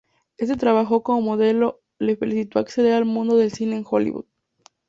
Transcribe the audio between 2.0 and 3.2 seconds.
facilitó acceder al